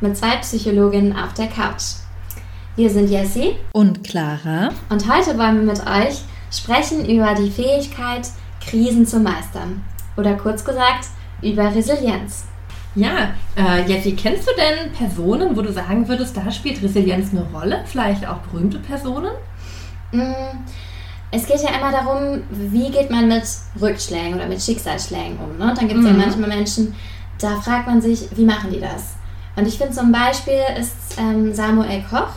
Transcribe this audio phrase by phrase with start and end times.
[0.00, 1.96] mit zwei Psychologinnen auf der Couch.
[2.76, 8.28] Wir sind Jessie und Clara und heute wollen wir mit euch sprechen über die Fähigkeit,
[8.60, 9.82] Krisen zu meistern.
[10.16, 11.06] Oder kurz gesagt,
[11.42, 12.44] über Resilienz.
[12.94, 17.46] Ja, äh, Jessie, kennst du denn Personen, wo du sagen würdest, da spielt Resilienz eine
[17.52, 17.82] Rolle?
[17.84, 19.32] Vielleicht auch berühmte Personen?
[20.12, 20.64] Mm,
[21.30, 23.44] es geht ja immer darum, wie geht man mit
[23.80, 25.58] Rückschlägen oder mit Schicksalsschlägen um.
[25.58, 25.74] Ne?
[25.76, 26.18] Dann gibt es mhm.
[26.18, 26.94] ja manchmal Menschen,
[27.38, 29.15] da fragt man sich, wie machen die das?
[29.56, 32.28] Und ich finde zum Beispiel ist ähm, Samuel Koch,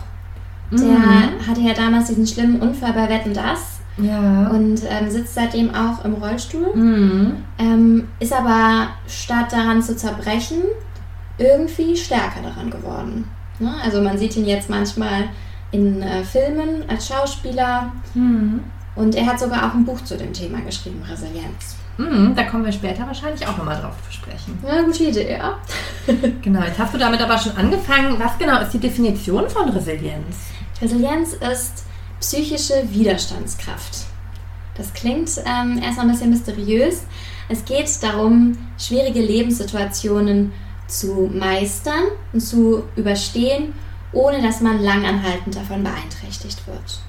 [0.71, 1.47] der mhm.
[1.47, 3.79] hatte ja damals diesen schlimmen Unfall bei Wetten Das.
[3.97, 4.47] Ja.
[4.47, 6.73] Und ähm, sitzt seitdem auch im Rollstuhl.
[6.73, 7.43] Mhm.
[7.57, 10.61] Ähm, ist aber statt daran zu zerbrechen,
[11.37, 13.25] irgendwie stärker daran geworden.
[13.59, 13.73] Ne?
[13.83, 15.25] Also man sieht ihn jetzt manchmal
[15.71, 17.91] in äh, Filmen als Schauspieler.
[18.13, 18.61] Mhm.
[18.95, 21.75] Und er hat sogar auch ein Buch zu dem Thema geschrieben, Resilienz.
[21.99, 24.57] Mhm, da kommen wir später wahrscheinlich auch nochmal drauf zu sprechen.
[24.65, 25.59] Ja, gute Idee, ja.
[26.41, 28.17] genau, jetzt hast du damit aber schon angefangen.
[28.17, 30.37] Was genau ist die Definition von Resilienz?
[30.81, 31.83] Resilienz ist
[32.21, 34.05] psychische Widerstandskraft.
[34.75, 37.03] Das klingt ähm, erstmal ein bisschen mysteriös.
[37.49, 40.53] Es geht darum, schwierige Lebenssituationen
[40.87, 43.73] zu meistern und zu überstehen,
[44.13, 47.01] ohne dass man langanhaltend davon beeinträchtigt wird.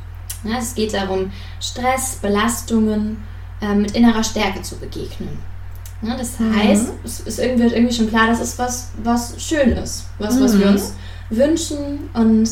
[0.42, 3.22] Ja, es geht darum, Stress, Belastungen
[3.61, 5.39] äh, mit innerer Stärke zu begegnen.
[6.03, 6.56] Ja, das mhm.
[6.56, 10.36] heißt, es ist irgendwie, wird irgendwie schon klar, das ist was, was schön ist, was,
[10.36, 10.44] mhm.
[10.44, 10.72] was wir mhm.
[10.72, 10.94] uns
[11.28, 12.48] wünschen und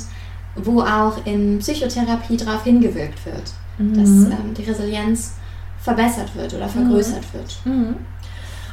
[0.56, 3.95] wo auch in Psychotherapie darauf hingewirkt wird, mhm.
[3.95, 5.34] dass ähm, die Resilienz
[5.81, 7.39] verbessert wird oder vergrößert mhm.
[7.39, 7.58] wird.
[7.64, 7.97] Mhm.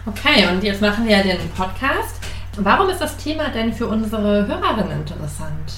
[0.08, 2.16] Okay, und jetzt machen wir den Podcast.
[2.58, 5.74] Warum ist das Thema denn für unsere Hörerinnen interessant?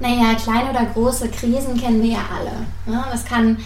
[0.00, 2.94] Naja, kleine oder große Krisen kennen wir ja alle.
[2.94, 3.04] Ne?
[3.10, 3.56] Das kann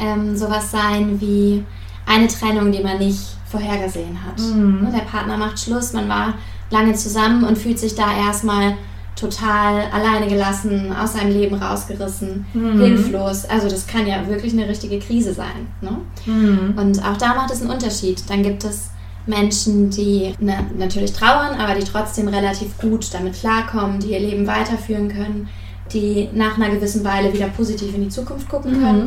[0.00, 1.64] ähm, sowas sein wie
[2.06, 4.40] eine Trennung, die man nicht vorhergesehen hat.
[4.40, 4.82] Mhm.
[4.82, 6.34] Ne, der Partner macht Schluss, man war
[6.70, 8.74] lange zusammen und fühlt sich da erstmal
[9.16, 12.80] total alleine gelassen, aus seinem Leben rausgerissen, mhm.
[12.80, 13.44] hilflos.
[13.44, 15.68] Also das kann ja wirklich eine richtige Krise sein.
[15.80, 15.98] Ne?
[16.26, 16.78] Mhm.
[16.78, 18.22] Und auch da macht es einen Unterschied.
[18.30, 18.90] Dann gibt es
[19.26, 24.46] Menschen, die ne, natürlich trauern, aber die trotzdem relativ gut damit klarkommen, die ihr Leben
[24.46, 25.48] weiterführen können,
[25.92, 29.04] die nach einer gewissen Weile wieder positiv in die Zukunft gucken mhm.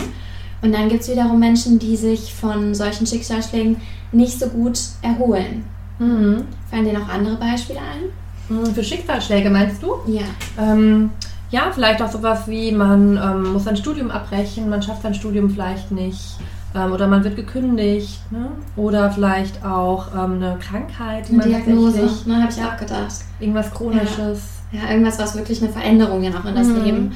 [0.63, 3.77] Und dann gibt es wiederum Menschen, die sich von solchen Schicksalsschlägen
[4.13, 5.65] nicht so gut erholen.
[5.99, 6.45] Mhm.
[6.71, 8.09] Fallen dir noch andere Beispiele ein?
[8.47, 9.95] Hm, für Schicksalsschläge meinst du?
[10.07, 10.23] Ja.
[10.57, 11.11] Ähm,
[11.51, 15.49] ja, vielleicht auch sowas wie, man ähm, muss sein Studium abbrechen, man schafft sein Studium
[15.49, 16.37] vielleicht nicht.
[16.73, 18.19] Ähm, oder man wird gekündigt.
[18.31, 18.47] Ne?
[18.77, 23.13] Oder vielleicht auch ähm, eine Krankheit, die eine Diagnose, ne, habe ich auch gedacht.
[23.39, 24.41] Irgendwas Chronisches.
[24.71, 24.79] Ja.
[24.79, 24.91] ja.
[24.91, 26.83] irgendwas, was wirklich eine Veränderung ja noch in das mhm.
[26.83, 27.11] Leben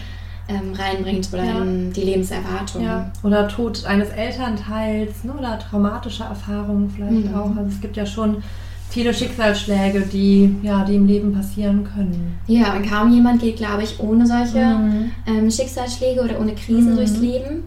[0.47, 1.61] ähm, reinbringt oder ja.
[1.61, 2.83] in die Lebenserwartung.
[2.83, 3.11] Ja.
[3.23, 5.33] Oder Tod eines Elternteils ne?
[5.33, 7.35] oder traumatische Erfahrungen vielleicht mhm.
[7.35, 7.55] auch.
[7.55, 8.43] Also es gibt ja schon
[8.89, 12.37] viele Schicksalsschläge, die, ja, die im Leben passieren können.
[12.47, 15.11] Ja, und kaum jemand geht, glaube ich, ohne solche mhm.
[15.25, 16.95] ähm, Schicksalsschläge oder ohne Krisen mhm.
[16.95, 17.63] durchs Leben.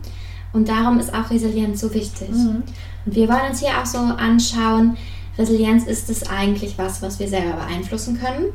[0.52, 2.30] Und darum ist auch Resilienz so wichtig.
[2.30, 2.62] Mhm.
[3.06, 4.96] Und wir wollen uns hier auch so anschauen,
[5.38, 8.46] Resilienz ist es eigentlich was, was wir selber beeinflussen können?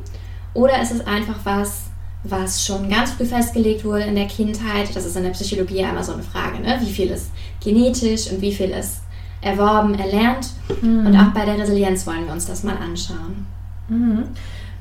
[0.54, 1.84] Oder ist es einfach was,
[2.30, 4.94] was schon ganz früh festgelegt wurde in der Kindheit?
[4.94, 6.78] Das ist in der Psychologie immer so eine Frage, ne?
[6.80, 7.30] wie viel ist
[7.62, 9.00] genetisch und wie viel ist
[9.40, 10.48] erworben, erlernt.
[10.82, 11.06] Mhm.
[11.06, 13.46] Und auch bei der Resilienz wollen wir uns das mal anschauen.
[13.88, 14.24] Mhm.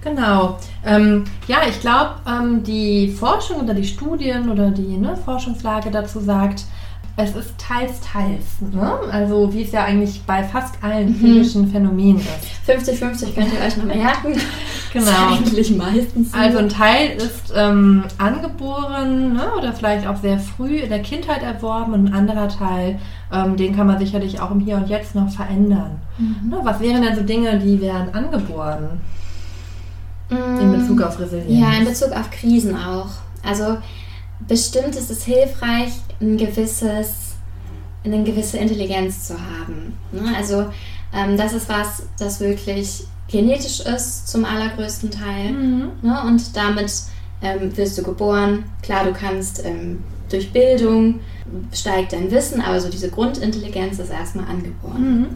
[0.04, 0.60] Genau.
[0.86, 6.20] Ähm, ja, ich glaube, ähm, die Forschung oder die Studien oder die ne, Forschungslage dazu
[6.20, 6.64] sagt,
[7.18, 8.44] es ist teils, teils.
[8.60, 9.00] Ne?
[9.12, 11.16] Also wie es ja eigentlich bei fast allen mhm.
[11.16, 12.70] psychischen Phänomenen ist.
[12.70, 14.34] 50-50 könnt ihr euch noch merken.
[14.92, 15.12] Genau.
[15.32, 16.32] eigentlich meistens.
[16.32, 16.38] So.
[16.38, 19.52] Also ein Teil ist ähm, angeboren ne?
[19.58, 23.00] oder vielleicht auch sehr früh in der Kindheit erworben und ein anderer Teil,
[23.32, 26.02] ähm, den kann man sicherlich auch im Hier und Jetzt noch verändern.
[26.18, 26.50] Mhm.
[26.50, 26.60] Ne?
[26.64, 29.02] Was wären denn so Dinge, die werden angeboren?
[30.30, 30.60] Mhm.
[30.60, 31.60] In Bezug auf Resilienz.
[31.60, 33.10] Ja, in Bezug auf Krisen auch.
[33.44, 33.78] Also
[34.48, 37.36] bestimmt ist es hilfreich, ein gewisses,
[38.04, 39.98] eine gewisse Intelligenz zu haben.
[40.12, 40.34] Ne?
[40.36, 40.66] Also
[41.14, 45.52] ähm, das ist was, das wirklich genetisch ist zum allergrößten Teil.
[45.52, 45.92] Mhm.
[46.02, 46.22] Ne?
[46.26, 46.92] Und damit
[47.42, 48.66] ähm, wirst du geboren.
[48.82, 51.20] Klar, du kannst ähm, durch Bildung
[51.72, 55.20] steigt dein Wissen, aber so diese Grundintelligenz ist erstmal angeboren.
[55.20, 55.28] Mhm.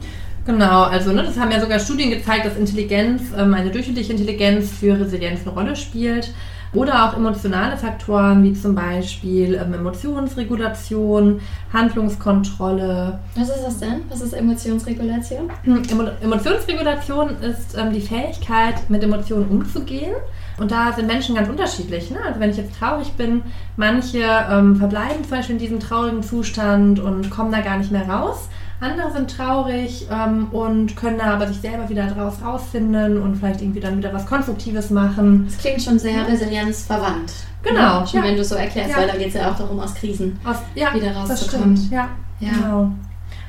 [0.46, 4.72] Genau, also ne, das haben ja sogar Studien gezeigt, dass Intelligenz, ähm, eine durchschnittliche Intelligenz
[4.72, 6.32] für Resilienz eine Rolle spielt.
[6.74, 11.42] Oder auch emotionale Faktoren wie zum Beispiel ähm, Emotionsregulation,
[11.74, 13.19] Handlungskontrolle.
[13.36, 14.01] Was ist das denn?
[14.10, 15.50] Was ist Emotionsregulation?
[15.63, 20.13] Hm, Emo Emotionsregulation ist ähm, die Fähigkeit, mit Emotionen umzugehen.
[20.60, 22.12] Und da sind Menschen ganz unterschiedlich.
[22.12, 22.18] Ne?
[22.24, 23.42] Also wenn ich jetzt traurig bin,
[23.75, 28.07] manche ähm, verbleiben zum Beispiel in diesem traurigen Zustand und kommen da gar nicht mehr
[28.07, 28.50] raus.
[28.81, 33.62] Andere sind traurig ähm, und können da aber sich selber wieder draus rausfinden und vielleicht
[33.62, 35.46] irgendwie dann wieder was Konstruktives machen.
[35.48, 37.34] Das klingt schon sehr resilienzverwandt.
[37.62, 38.02] Genau.
[38.02, 38.08] Ne?
[38.08, 38.26] Schon ja.
[38.28, 38.98] wenn du es so erklärst, Ja.
[38.98, 41.76] weil da geht es ja auch darum, aus Krisen Aus, ja, wieder das rauszukommen.
[41.76, 41.92] stimmt.
[41.92, 42.08] Ja,
[42.40, 42.52] Ja.
[42.54, 42.92] genau.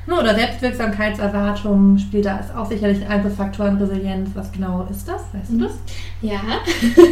[0.07, 4.31] Ne, Oder Selbstwirksamkeitserwartung spielt da ist auch sicherlich ein Einflussfaktor in Resilienz.
[4.33, 5.21] Was genau ist das?
[5.31, 5.71] Weißt du das?
[6.21, 6.39] Ja.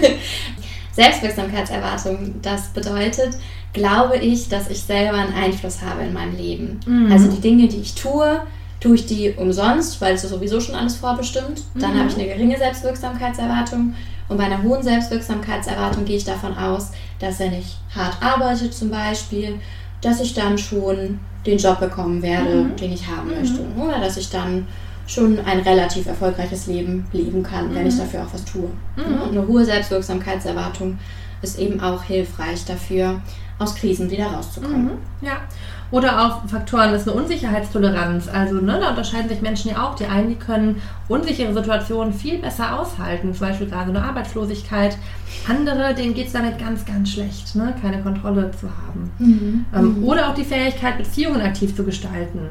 [0.92, 3.38] Selbstwirksamkeitserwartung, das bedeutet,
[3.74, 6.80] glaube ich, dass ich selber einen Einfluss habe in meinem Leben.
[6.86, 7.12] Mhm.
[7.12, 8.42] Also die Dinge, die ich tue,
[8.80, 11.63] tue ich die umsonst, weil es ist sowieso schon alles vorbestimmt.
[11.75, 12.00] Dann Mhm.
[12.00, 13.94] habe ich eine geringe Selbstwirksamkeitserwartung.
[14.27, 18.89] Und bei einer hohen Selbstwirksamkeitserwartung gehe ich davon aus, dass wenn ich hart arbeite zum
[18.89, 19.56] Beispiel,
[20.01, 22.75] dass ich dann schon den Job bekommen werde, Mhm.
[22.75, 23.36] den ich haben Mhm.
[23.39, 23.60] möchte.
[23.77, 24.68] Oder dass ich dann
[25.07, 28.00] schon ein relativ erfolgreiches Leben leben kann, wenn ich Mhm.
[28.00, 28.69] dafür auch was tue.
[28.95, 29.21] Mhm.
[29.24, 31.00] Und eine hohe Selbstwirksamkeitserwartung
[31.42, 33.21] ist eben auch hilfreich dafür,
[33.59, 34.85] aus Krisen wieder rauszukommen.
[34.85, 34.91] Mhm.
[35.21, 35.33] Ja.
[35.91, 38.27] Oder auch Faktoren ist eine Unsicherheitstoleranz.
[38.27, 39.95] Also ne, da unterscheiden sich Menschen ja auch.
[39.95, 44.97] Die einen, die können unsichere Situationen viel besser aushalten, zum Beispiel gerade eine Arbeitslosigkeit.
[45.47, 47.73] Andere, denen geht es damit ganz, ganz schlecht, ne?
[47.81, 49.11] keine Kontrolle zu haben.
[49.19, 49.65] Mhm.
[49.75, 50.03] Ähm, Mhm.
[50.03, 52.50] Oder auch die Fähigkeit, Beziehungen aktiv zu gestalten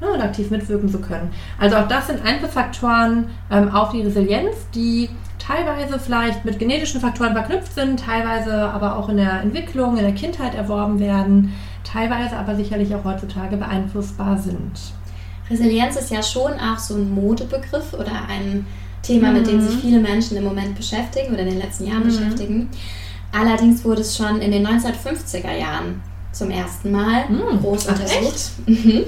[0.00, 1.30] ne, und aktiv mitwirken zu können.
[1.58, 5.08] Also auch das sind Einzelfaktoren ähm, auf die Resilienz, die
[5.38, 10.12] teilweise vielleicht mit genetischen Faktoren verknüpft sind, teilweise aber auch in der Entwicklung, in der
[10.14, 11.52] Kindheit erworben werden,
[11.84, 14.72] teilweise aber sicherlich auch heutzutage beeinflussbar sind.
[15.48, 18.66] Resilienz ist ja schon auch so ein Modebegriff oder ein
[19.02, 19.60] Thema, mit dem Mhm.
[19.62, 22.08] sich viele Menschen im Moment beschäftigen oder in den letzten Jahren Mhm.
[22.08, 22.68] beschäftigen.
[23.32, 26.02] Allerdings wurde es schon in den 1950er Jahren
[26.32, 27.60] zum ersten Mal Mhm.
[27.60, 28.50] groß untersucht.
[28.66, 29.04] Mhm.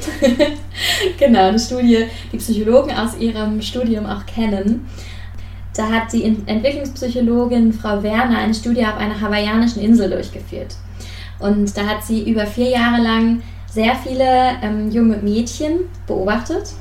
[1.19, 4.87] genau, eine Studie, die Psychologen aus ihrem Studium auch kennen.
[5.77, 10.75] Da hat die Ent- Entwicklungspsychologin Frau Werner eine Studie auf einer hawaiianischen Insel durchgeführt.
[11.39, 16.73] Und da hat sie über vier Jahre lang sehr viele ähm, junge Mädchen beobachtet,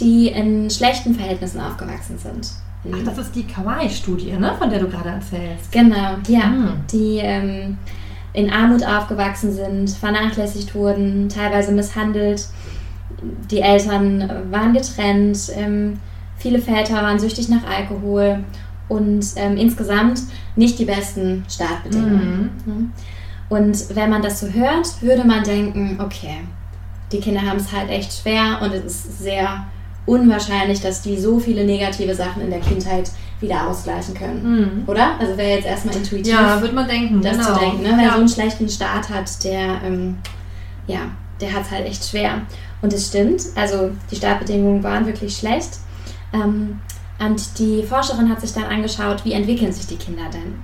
[0.00, 2.50] die in schlechten Verhältnissen aufgewachsen sind.
[2.92, 5.70] Ach, das ist die Kawaii-Studie, ne, von der du gerade erzählst.
[5.72, 6.46] Genau, ja.
[6.46, 6.72] Mhm.
[6.92, 7.78] Die ähm,
[8.36, 12.46] in Armut aufgewachsen sind, vernachlässigt wurden, teilweise misshandelt.
[13.50, 15.98] Die Eltern waren getrennt, ähm,
[16.36, 18.44] viele Väter waren süchtig nach Alkohol
[18.88, 20.20] und ähm, insgesamt
[20.54, 22.50] nicht die besten Startbedingungen.
[22.66, 22.92] Mhm.
[23.48, 26.40] Und wenn man das so hört, würde man denken, okay,
[27.12, 29.64] die Kinder haben es halt echt schwer und es ist sehr
[30.06, 33.10] unwahrscheinlich, dass die so viele negative Sachen in der Kindheit
[33.40, 34.42] wieder ausgleichen können.
[34.42, 34.82] Mhm.
[34.86, 35.18] Oder?
[35.18, 37.20] Also wäre jetzt erstmal intuitiv Ja, würde man denken.
[37.20, 37.52] das genau.
[37.54, 37.82] zu denken.
[37.82, 37.92] Ne?
[37.96, 38.12] Wer ja.
[38.12, 40.18] so einen schlechten Start hat, der, ähm,
[40.86, 41.00] ja,
[41.40, 42.42] der hat es halt echt schwer.
[42.80, 45.78] Und es stimmt, also die Startbedingungen waren wirklich schlecht.
[46.32, 46.80] Ähm,
[47.18, 50.54] und die Forscherin hat sich dann angeschaut, wie entwickeln sich die Kinder denn?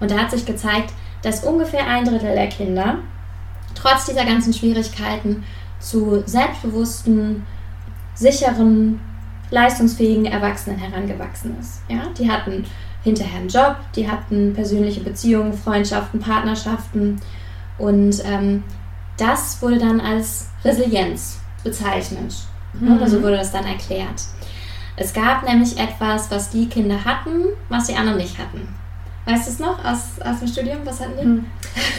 [0.00, 0.92] Und da hat sich gezeigt,
[1.22, 2.98] dass ungefähr ein Drittel der Kinder
[3.74, 5.44] trotz dieser ganzen Schwierigkeiten
[5.78, 7.44] zu selbstbewussten,
[8.14, 9.00] sicheren,
[9.50, 11.82] leistungsfähigen Erwachsenen herangewachsen ist.
[11.88, 12.08] Ja?
[12.18, 12.64] Die hatten
[13.02, 17.20] hinterher einen Job, die hatten persönliche Beziehungen, Freundschaften, Partnerschaften
[17.78, 18.62] und ähm,
[19.16, 22.34] das wurde dann als Resilienz bezeichnet.
[22.74, 22.96] Mhm.
[22.96, 24.22] Oder so wurde das dann erklärt.
[24.96, 28.68] Es gab nämlich etwas, was die Kinder hatten, was die anderen nicht hatten.
[29.24, 30.78] Weißt du es noch aus, aus dem Studium?
[30.84, 31.26] Was hatten die?
[31.26, 31.44] Mhm.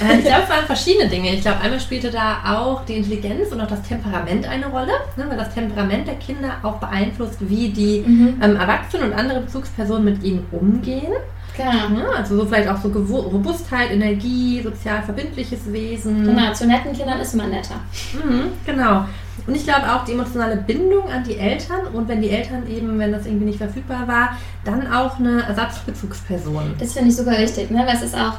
[0.08, 1.34] Äh, Ich glaube, es waren verschiedene Dinge.
[1.34, 5.26] Ich glaube, einmal spielte da auch die Intelligenz und auch das Temperament eine Rolle, ne,
[5.30, 8.42] weil das Temperament der Kinder auch beeinflusst, wie die Mhm.
[8.42, 11.14] ähm, Erwachsenen und andere Bezugspersonen mit ihnen umgehen.
[11.56, 12.00] Genau.
[12.02, 16.24] Ja, also so vielleicht auch so Gewo- Robustheit, Energie, sozial verbindliches Wesen.
[16.26, 17.76] Genau, zu netten Kindern ist man netter.
[18.14, 19.06] Mhm, genau.
[19.46, 22.98] Und ich glaube auch die emotionale Bindung an die Eltern und wenn die Eltern eben,
[22.98, 26.74] wenn das irgendwie nicht verfügbar war, dann auch eine Ersatzbezugsperson.
[26.80, 27.84] Das finde ich super wichtig, ne?
[27.86, 28.34] weil es ist auch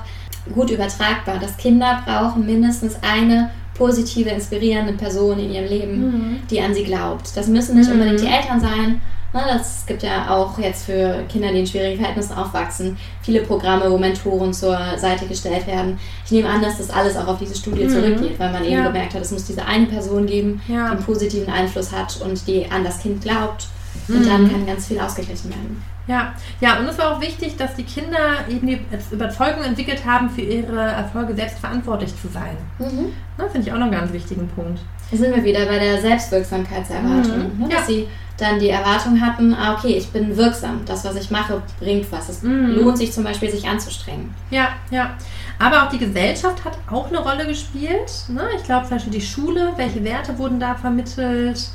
[0.55, 6.37] gut übertragbar, dass Kinder brauchen mindestens eine positive, inspirierende Person in ihrem Leben, Mhm.
[6.51, 7.37] die an sie glaubt.
[7.37, 7.95] Das müssen nicht Mhm.
[8.01, 9.01] unbedingt die Eltern sein.
[9.35, 9.43] Ne?
[9.49, 13.99] Das gibt ja auch jetzt für Kinder, die in schwierigen Verhältnissen aufwachsen, viele Programme, wo
[13.99, 15.99] Mentoren zur Seite gestellt werden.
[16.25, 17.89] Ich nehme an, dass das alles auch auf diese Studie Mhm.
[17.91, 18.87] zurückgeht, weil man eben Ja.
[18.87, 20.87] gemerkt hat, es muss diese eine Person geben, Ja.
[20.87, 23.67] die einen positiven Einfluss hat und die an das Kind glaubt.
[24.09, 24.29] Und Mhm.
[24.29, 25.83] dann kann ganz viel ausgeglichen werden.
[26.07, 28.79] Ja, ja, und es war auch wichtig, dass die Kinder eben die
[29.11, 32.57] Überzeugung entwickelt haben, für ihre Erfolge selbst verantwortlich zu sein.
[32.79, 33.13] Mhm.
[33.39, 34.81] Das finde ich auch noch einen ganz wichtigen Punkt.
[35.11, 37.55] Da sind wir wieder bei der Selbstwirksamkeitserwartung.
[37.57, 37.63] Mhm.
[37.63, 37.69] Ne?
[37.71, 37.87] Dass Ja.
[37.87, 42.11] sie dann die Erwartung hatten, ah, okay, ich bin wirksam, das, was ich mache, bringt
[42.11, 42.29] was.
[42.29, 42.75] Es Mhm.
[42.75, 44.35] lohnt sich zum Beispiel, sich anzustrengen.
[44.51, 45.15] Ja, ja.
[45.61, 48.11] Aber auch die Gesellschaft hat auch eine Rolle gespielt.
[48.29, 48.43] Ne?
[48.57, 51.69] Ich glaube zum Beispiel die Schule, welche Werte wurden da vermittelt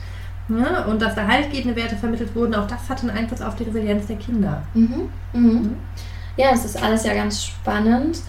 [0.49, 0.85] ne?
[0.87, 4.07] und dass da haltgebende Werte vermittelt wurden, auch das hat einen Einfluss auf die Resilienz
[4.07, 4.61] der Kinder.
[4.73, 5.09] Mhm.
[5.31, 5.75] Mhm.
[6.35, 8.19] Ja, das ist alles ja ganz spannend.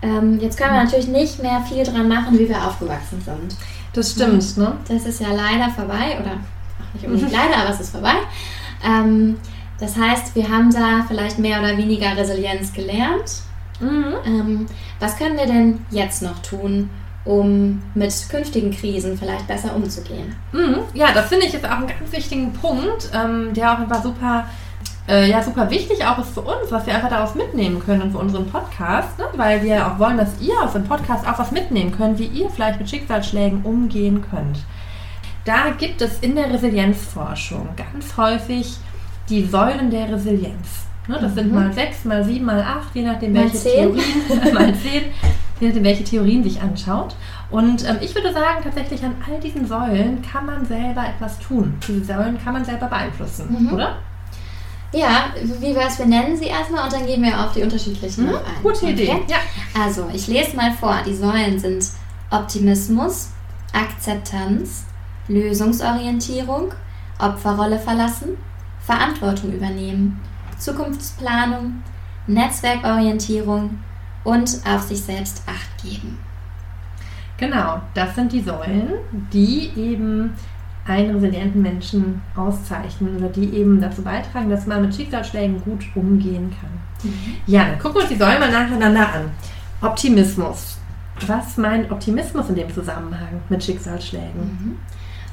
[0.00, 3.54] Ähm, jetzt können wir natürlich nicht mehr viel dran machen, wie wir aufgewachsen sind.
[3.92, 4.72] Das stimmt, ne?
[4.88, 6.32] Das ist ja leider vorbei, oder
[6.80, 8.14] auch nicht unbedingt leider, aber es ist vorbei.
[8.84, 9.36] Ähm,
[9.78, 13.42] das heißt, wir haben da vielleicht mehr oder weniger Resilienz gelernt.
[13.80, 14.14] Mhm.
[14.24, 14.66] Ähm,
[15.00, 16.88] was können wir denn jetzt noch tun,
[17.24, 20.34] um mit künftigen Krisen vielleicht besser umzugehen?
[20.52, 20.78] Mhm.
[20.94, 24.46] Ja, das finde ich jetzt auch einen ganz wichtigen Punkt, ähm, der auch einfach super,
[25.08, 28.18] äh, ja, super wichtig auch ist für uns, was wir einfach daraus mitnehmen können für
[28.18, 29.26] unseren Podcast, ne?
[29.34, 32.48] weil wir auch wollen, dass ihr aus dem Podcast auch was mitnehmen könnt, wie ihr
[32.48, 34.60] vielleicht mit Schicksalsschlägen umgehen könnt.
[35.46, 38.76] Da gibt es in der Resilienzforschung ganz häufig
[39.30, 40.84] die Säulen der Resilienz.
[41.08, 41.18] Ne?
[41.20, 41.54] Das sind Mhm.
[41.54, 43.94] mal sechs, mal sieben, mal acht, je nachdem Mal welche zehn.
[43.94, 45.04] Theorien, mal zehn,
[45.60, 47.14] je nachdem welche Theorien sich anschaut.
[47.50, 51.74] Und ähm, ich würde sagen, tatsächlich an all diesen Säulen kann man selber etwas tun.
[51.86, 53.72] Diese Säulen kann man selber beeinflussen, Mhm.
[53.72, 53.96] oder?
[54.92, 55.26] Ja,
[55.60, 58.34] wie wäre es, wir nennen sie erstmal und dann gehen wir auf die unterschiedlichen Mhm.
[58.34, 58.62] ein.
[58.62, 59.10] Gute Idee.
[59.10, 59.22] Okay?
[59.28, 59.36] Ja.
[59.80, 60.98] Also, ich lese mal vor.
[61.06, 61.84] Die Säulen sind
[62.30, 63.30] Optimismus,
[63.72, 64.84] Akzeptanz,
[65.28, 66.72] Lösungsorientierung,
[67.18, 68.36] Opferrolle verlassen,
[68.80, 70.20] Verantwortung übernehmen,
[70.58, 71.82] Zukunftsplanung,
[72.26, 73.78] Netzwerkorientierung
[74.24, 76.18] und auf sich selbst Acht geben.
[77.38, 78.94] Genau, das sind die Säulen,
[79.32, 80.32] die eben
[80.86, 86.54] einen resilienten Menschen auszeichnen oder die eben dazu beitragen, dass man mit Schicksalsschlägen gut umgehen
[86.60, 87.12] kann.
[87.46, 89.30] Ja, dann gucken wir uns die Säulen mal nacheinander an.
[89.82, 90.78] Optimismus.
[91.26, 94.40] Was meint Optimismus in dem Zusammenhang mit Schicksalsschlägen?
[94.40, 94.76] Mhm.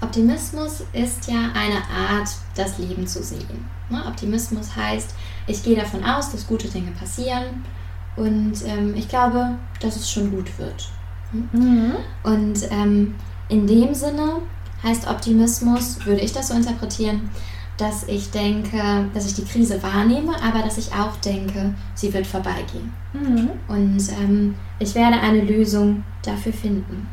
[0.03, 3.65] Optimismus ist ja eine Art, das Leben zu sehen.
[3.89, 4.03] Ne?
[4.05, 5.15] Optimismus heißt,
[5.47, 7.63] ich gehe davon aus, dass gute Dinge passieren
[8.15, 10.89] und ähm, ich glaube, dass es schon gut wird.
[11.31, 11.93] Mhm.
[12.23, 13.15] Und ähm,
[13.49, 14.41] in dem Sinne
[14.83, 17.29] heißt Optimismus, würde ich das so interpretieren,
[17.77, 22.27] dass ich denke, dass ich die Krise wahrnehme, aber dass ich auch denke, sie wird
[22.27, 22.93] vorbeigehen.
[23.13, 23.49] Mhm.
[23.67, 27.07] Und ähm, ich werde eine Lösung dafür finden.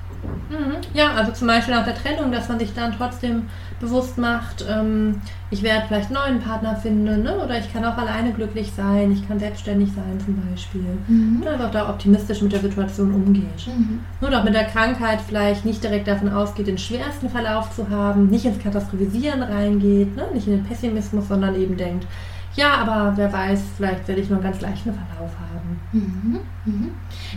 [0.50, 0.76] Mhm.
[0.94, 3.44] Ja, also zum Beispiel nach der Trennung, dass man sich dann trotzdem
[3.80, 7.36] bewusst macht, ähm, ich werde vielleicht einen neuen Partner finden, ne?
[7.38, 10.84] oder ich kann auch alleine glücklich sein, ich kann selbstständig sein zum Beispiel.
[11.08, 13.66] Und einfach da optimistisch mit der Situation umgeht.
[13.66, 14.00] Mhm.
[14.20, 18.28] Nur noch mit der Krankheit vielleicht nicht direkt davon ausgeht, den schwersten Verlauf zu haben,
[18.28, 20.24] nicht ins Katastrophisieren reingeht, ne?
[20.34, 22.06] nicht in den Pessimismus, sondern eben denkt,
[22.54, 25.80] ja, aber wer weiß, vielleicht werde ich nur einen ganz leichten Verlauf haben.
[25.92, 26.40] Mhm.
[26.64, 26.90] Mhm.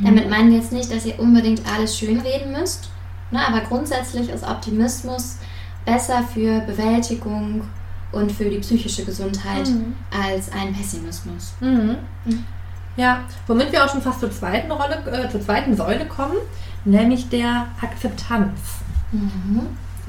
[0.04, 2.90] Damit meinen wir jetzt nicht, dass ihr unbedingt alles schönreden müsst,
[3.32, 3.40] ne?
[3.48, 5.38] aber grundsätzlich ist Optimismus
[5.86, 7.62] besser für Bewältigung
[8.12, 9.96] und für die psychische Gesundheit Mhm.
[10.12, 11.54] als ein Pessimismus.
[11.60, 11.96] Mhm.
[12.26, 12.44] Mhm.
[12.96, 16.38] Ja, womit wir auch schon fast zur zweiten Rolle, äh, zur zweiten Säule kommen,
[16.86, 18.60] nämlich der Akzeptanz.
[19.12, 19.62] Mhm.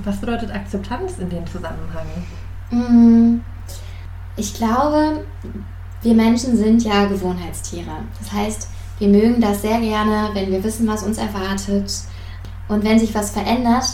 [0.04, 2.06] Was bedeutet Akzeptanz in dem Zusammenhang?
[4.37, 5.25] Ich glaube,
[6.03, 7.91] wir Menschen sind ja Gewohnheitstiere.
[8.19, 11.93] Das heißt, wir mögen das sehr gerne, wenn wir wissen, was uns erwartet.
[12.69, 13.85] Und wenn sich was verändert,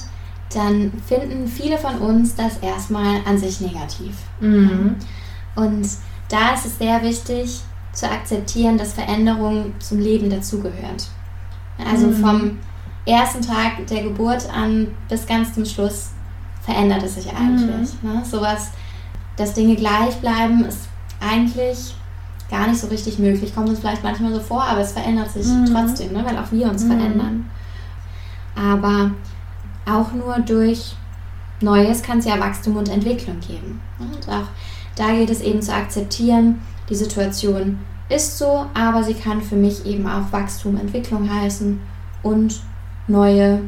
[0.52, 4.14] dann finden viele von uns das erstmal an sich negativ.
[4.40, 4.96] Mhm.
[5.56, 5.88] Und
[6.28, 7.60] da ist es sehr wichtig
[7.92, 11.08] zu akzeptieren, dass Veränderung zum Leben dazugehört.
[11.84, 12.14] Also Mhm.
[12.14, 12.58] vom
[13.06, 16.10] ersten Tag der Geburt an bis ganz zum Schluss
[16.62, 17.90] verändert es sich eigentlich.
[18.02, 18.22] Ne?
[18.28, 18.68] Sowas,
[19.40, 20.88] dass Dinge gleich bleiben, ist
[21.20, 21.94] eigentlich
[22.50, 23.54] gar nicht so richtig möglich.
[23.54, 25.66] Kommt uns vielleicht manchmal so vor, aber es verändert sich Mhm.
[25.72, 26.24] trotzdem, ne?
[26.26, 26.88] weil auch wir uns Mhm.
[26.88, 27.50] verändern.
[28.54, 29.12] Aber
[29.90, 30.94] auch nur durch
[31.62, 33.80] Neues kann es ja Wachstum und Entwicklung geben.
[33.98, 34.48] Und auch
[34.96, 37.78] da geht es eben zu akzeptieren, die Situation
[38.08, 41.78] ist so, aber sie kann für mich eben auch Wachstum, Entwicklung heißen
[42.22, 42.60] und
[43.06, 43.60] neue,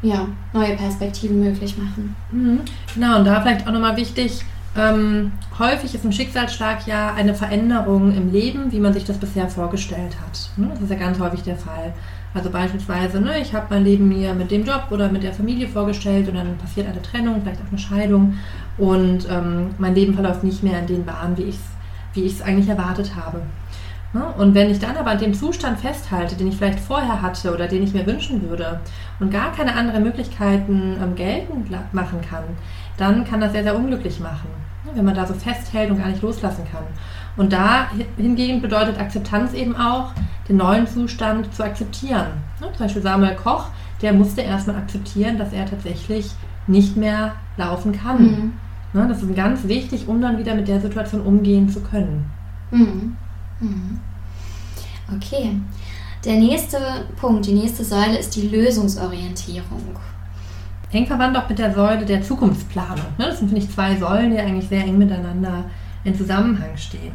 [0.00, 2.16] ja, neue Perspektiven möglich machen.
[2.30, 2.60] Mhm.
[2.94, 4.42] Genau, und da vielleicht auch nochmal wichtig,
[4.76, 9.48] ähm, häufig ist ein Schicksalsschlag ja eine Veränderung im Leben, wie man sich das bisher
[9.48, 10.50] vorgestellt hat.
[10.56, 10.68] Ne?
[10.72, 11.92] Das ist ja ganz häufig der Fall.
[12.34, 15.68] Also beispielsweise, ne, ich habe mein Leben mir mit dem Job oder mit der Familie
[15.68, 18.38] vorgestellt und dann passiert eine Trennung, vielleicht auch eine Scheidung
[18.78, 21.72] und ähm, mein Leben verläuft nicht mehr in den Bahnen, wie ich es
[22.14, 23.42] wie ich's eigentlich erwartet habe.
[24.12, 24.22] Ne?
[24.36, 27.66] Und wenn ich dann aber an dem Zustand festhalte, den ich vielleicht vorher hatte oder
[27.66, 28.80] den ich mir wünschen würde
[29.20, 32.44] und gar keine anderen Möglichkeiten ähm, geltend machen kann,
[32.96, 34.48] dann kann das sehr, sehr unglücklich machen,
[34.94, 36.84] wenn man da so festhält und gar nicht loslassen kann.
[37.36, 40.12] Und da hi- hingegen bedeutet Akzeptanz eben auch,
[40.48, 42.26] den neuen Zustand zu akzeptieren.
[42.60, 42.66] Ne?
[42.76, 43.66] Zum Beispiel Samuel Koch,
[44.02, 46.30] der musste erstmal akzeptieren, dass er tatsächlich
[46.66, 48.22] nicht mehr laufen kann.
[48.22, 48.52] Mhm.
[48.92, 52.30] Ne, das ist ganz wichtig, um dann wieder mit der Situation umgehen zu können.
[52.70, 53.16] Mhm.
[53.60, 54.00] Mhm.
[55.16, 55.56] Okay.
[56.24, 56.78] Der nächste
[57.16, 59.96] Punkt, die nächste Säule ist die Lösungsorientierung.
[60.92, 63.06] Eng verwandt auch mit der Säule der Zukunftsplanung.
[63.18, 65.64] Ne, das sind, finde ich, zwei Säulen, die eigentlich sehr eng miteinander
[66.04, 67.12] in Zusammenhang stehen.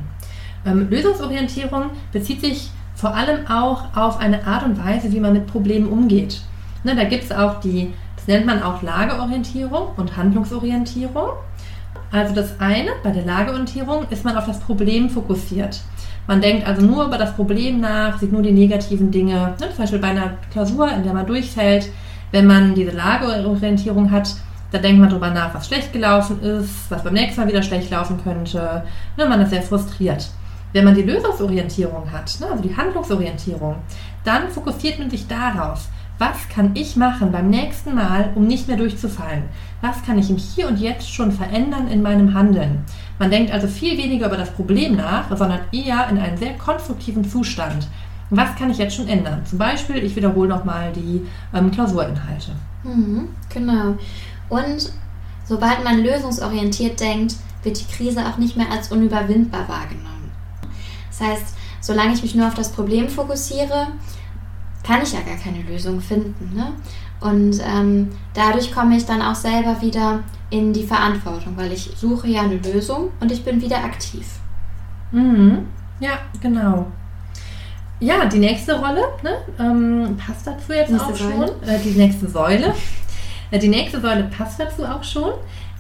[0.66, 5.46] Ähm, Lösungsorientierung bezieht sich vor allem auch auf eine Art und Weise, wie man mit
[5.46, 6.42] Problemen umgeht.
[6.84, 11.30] Ne, da gibt es auch die, das nennt man auch Lageorientierung und Handlungsorientierung.
[12.12, 15.82] Also das eine, bei der Lageorientierung ist man auf das Problem fokussiert.
[16.26, 19.56] Man denkt also nur über das Problem nach, sieht nur die negativen Dinge.
[19.60, 19.70] Ne?
[19.70, 21.90] Zum Beispiel bei einer Klausur, in der man durchfällt,
[22.32, 24.36] wenn man diese Lageorientierung hat,
[24.72, 27.90] da denkt man darüber nach, was schlecht gelaufen ist, was beim nächsten Mal wieder schlecht
[27.90, 28.84] laufen könnte.
[29.16, 29.26] Ne?
[29.26, 30.30] Man ist sehr frustriert.
[30.74, 32.48] Wenn man die Lösungsorientierung hat, ne?
[32.48, 33.76] also die Handlungsorientierung,
[34.26, 35.88] dann fokussiert man sich darauf,
[36.20, 39.44] was kann ich machen beim nächsten Mal, um nicht mehr durchzufallen?
[39.82, 42.84] Was kann ich im Hier und Jetzt schon verändern in meinem Handeln?
[43.20, 47.24] Man denkt also viel weniger über das Problem nach, sondern eher in einen sehr konstruktiven
[47.24, 47.88] Zustand.
[48.30, 49.46] Was kann ich jetzt schon ändern?
[49.46, 52.52] Zum Beispiel, ich wiederhole nochmal die ähm, Klausurinhalte.
[52.84, 53.96] Mhm, genau.
[54.50, 54.92] Und
[55.46, 60.32] sobald man lösungsorientiert denkt, wird die Krise auch nicht mehr als unüberwindbar wahrgenommen.
[61.10, 63.88] Das heißt, solange ich mich nur auf das Problem fokussiere,
[64.84, 66.56] kann ich ja gar keine Lösung finden.
[66.56, 66.74] Ne?
[67.20, 70.20] Und ähm, dadurch komme ich dann auch selber wieder
[70.50, 74.26] in die Verantwortung, weil ich suche ja eine Lösung und ich bin wieder aktiv.
[75.12, 75.66] Mhm.
[76.00, 76.88] Ja, genau.
[78.00, 81.44] Ja, die nächste Rolle ne, ähm, passt dazu jetzt nächste auch schon.
[81.68, 82.74] Äh, die nächste Säule.
[83.50, 85.32] Äh, die nächste Säule passt dazu auch schon.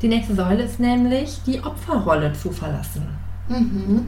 [0.02, 3.08] Die nächste Säule ist nämlich die Opferrolle zu verlassen.
[3.50, 4.08] Mhm.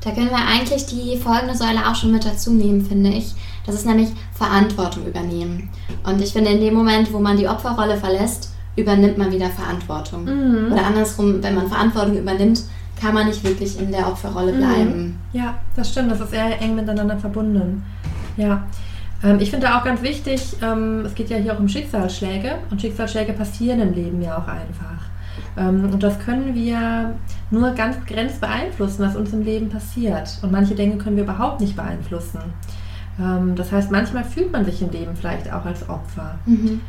[0.00, 3.34] Da können wir eigentlich die folgende Säule auch schon mit dazu nehmen, finde ich.
[3.66, 5.68] Das ist nämlich Verantwortung übernehmen.
[6.04, 10.24] Und ich finde, in dem Moment, wo man die Opferrolle verlässt, übernimmt man wieder Verantwortung.
[10.24, 10.72] Mhm.
[10.72, 12.62] Oder andersrum, wenn man Verantwortung übernimmt,
[13.00, 14.56] kann man nicht wirklich in der Opferrolle mhm.
[14.58, 15.18] bleiben.
[15.32, 16.10] Ja, das stimmt.
[16.10, 17.84] Das ist sehr eng miteinander verbunden.
[18.36, 18.64] Ja.
[19.22, 22.80] Ähm, ich finde auch ganz wichtig, ähm, es geht ja hier auch um Schicksalsschläge und
[22.80, 25.06] Schicksalsschläge passieren im Leben ja auch einfach.
[25.56, 27.14] Ähm, und das können wir
[27.50, 30.38] nur ganz begrenzt beeinflussen, was uns im Leben passiert.
[30.42, 32.40] Und manche Dinge können wir überhaupt nicht beeinflussen.
[33.56, 36.38] Das heißt, manchmal fühlt man sich im Leben vielleicht auch als Opfer.
[36.46, 36.80] Mhm.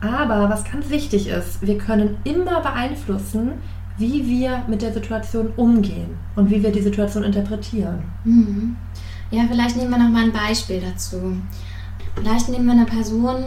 [0.00, 3.54] Aber was ganz wichtig ist, wir können immer beeinflussen,
[3.96, 8.02] wie wir mit der Situation umgehen und wie wir die Situation interpretieren.
[8.24, 8.76] Mhm.
[9.30, 11.36] Ja, vielleicht nehmen wir noch mal ein Beispiel dazu.
[12.16, 13.44] Vielleicht nehmen wir eine Person,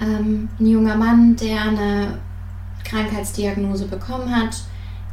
[0.00, 2.18] ähm, ein junger Mann, der eine
[2.84, 4.62] Krankheitsdiagnose bekommen hat,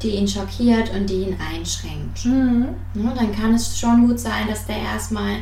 [0.01, 2.25] die ihn schockiert und die ihn einschränkt.
[2.25, 2.67] Mhm.
[2.95, 5.37] Ja, dann kann es schon gut sein, dass der erstmal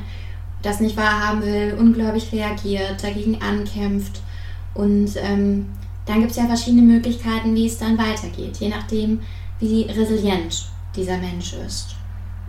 [0.62, 4.21] das nicht wahrhaben will, ungläubig reagiert, dagegen ankämpft.
[4.73, 5.67] Und ähm,
[6.06, 9.22] dann gibt es ja verschiedene Möglichkeiten, wie es dann weitergeht, je nachdem,
[9.60, 11.96] wie resilient dieser Mensch ist.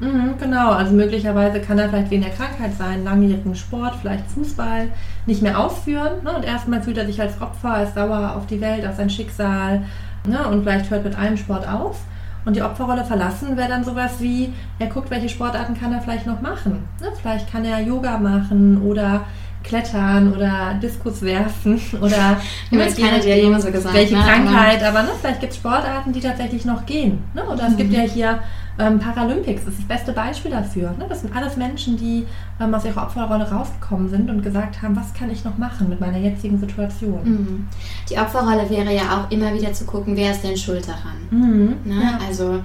[0.00, 4.88] Mhm, genau, also möglicherweise kann er vielleicht wegen der Krankheit sein, langjährigen Sport, vielleicht Fußball
[5.26, 6.24] nicht mehr ausführen.
[6.24, 6.32] Ne?
[6.32, 9.84] Und erstmal fühlt er sich als Opfer, ist sauer auf die Welt, auf sein Schicksal
[10.26, 10.48] ne?
[10.48, 12.00] und vielleicht hört mit einem Sport auf.
[12.44, 16.26] Und die Opferrolle verlassen wäre dann sowas wie, er guckt, welche Sportarten kann er vielleicht
[16.26, 16.86] noch machen.
[17.00, 17.08] Ne?
[17.20, 19.24] Vielleicht kann er Yoga machen oder
[19.64, 22.38] Klettern oder Diskus werfen oder
[22.70, 24.22] keine Diagnose gesagt, welche ne?
[24.22, 27.24] Krankheit, aber ne, vielleicht gibt es Sportarten, die tatsächlich noch gehen.
[27.34, 27.44] Ne?
[27.44, 27.70] Oder mhm.
[27.70, 28.38] es gibt ja hier
[28.78, 30.90] ähm, Paralympics ist das beste Beispiel dafür.
[30.98, 31.06] Ne?
[31.08, 32.26] Das sind alles Menschen, die
[32.60, 36.00] ähm, aus ihrer Opferrolle rausgekommen sind und gesagt haben, was kann ich noch machen mit
[36.00, 37.20] meiner jetzigen Situation.
[37.22, 37.68] Mhm.
[38.10, 41.18] Die Opferrolle wäre ja auch immer wieder zu gucken, wer ist denn schuld daran.
[41.30, 41.76] Mhm.
[41.84, 42.02] Ne?
[42.02, 42.18] Ja.
[42.26, 42.62] Also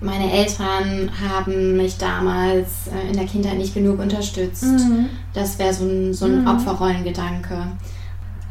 [0.00, 4.64] meine Eltern haben mich damals äh, in der Kindheit nicht genug unterstützt.
[4.64, 5.06] Mhm.
[5.32, 6.48] Das wäre so ein, so ein mhm.
[6.48, 7.56] Opferrollengedanke.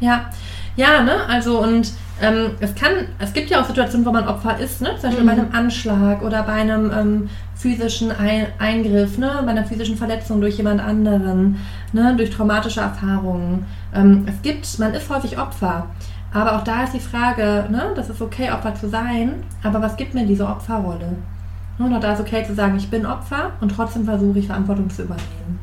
[0.00, 0.30] Ja,
[0.76, 1.24] ja, ne?
[1.28, 4.90] Also und ähm, es kann, es gibt ja auch Situationen, wo man Opfer ist, ne?
[5.00, 5.26] Zum Beispiel mhm.
[5.26, 9.42] bei einem Anschlag oder bei einem ähm, physischen Ein Eingriff, ne?
[9.44, 11.58] Bei einer physischen Verletzung durch jemand anderen,
[11.92, 12.14] ne?
[12.16, 13.66] Durch traumatische Erfahrungen.
[13.94, 15.86] Ähm, es gibt, man ist häufig Opfer.
[16.32, 17.92] Aber auch da ist die Frage, ne?
[17.94, 21.16] Das ist okay, Opfer zu sein, aber was gibt mir diese Opferrolle?
[21.78, 21.86] Ne?
[21.86, 25.02] Und da ist okay zu sagen, ich bin Opfer und trotzdem versuche ich Verantwortung zu
[25.02, 25.58] übernehmen.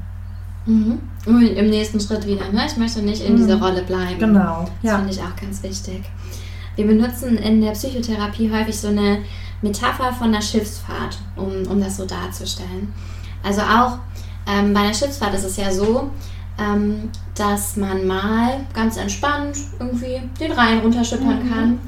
[0.65, 0.99] Mhm.
[1.25, 2.65] Im nächsten Schritt wieder, ne?
[2.65, 3.37] Ich möchte nicht in mhm.
[3.37, 4.19] dieser Rolle bleiben.
[4.19, 4.65] Genau.
[4.81, 4.97] Das ja.
[4.97, 6.03] finde ich auch ganz wichtig.
[6.75, 9.19] Wir benutzen in der Psychotherapie häufig so eine
[9.61, 12.93] Metapher von einer Schiffsfahrt, um, um das so darzustellen.
[13.43, 13.99] Also auch
[14.47, 16.09] ähm, bei einer Schiffsfahrt ist es ja so,
[16.57, 21.49] ähm, dass man mal ganz entspannt irgendwie den Rhein runterschippern mhm.
[21.49, 21.79] kann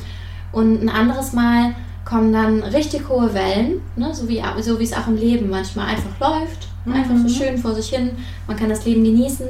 [0.52, 4.13] und ein anderes Mal kommen dann richtig hohe Wellen, ne?
[4.13, 6.94] so, wie, so es auch im Leben manchmal einfach läuft, mhm.
[6.94, 8.12] einfach so schön vor sich hin,
[8.48, 9.48] man kann das Leben genießen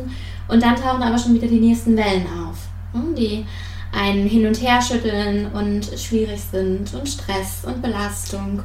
[0.47, 2.57] und dann tauchen aber schon wieder die nächsten Wellen auf,
[2.93, 3.13] ne?
[3.15, 3.45] die
[3.91, 8.61] ein Hin- und Herschütteln und schwierig sind und Stress und Belastung.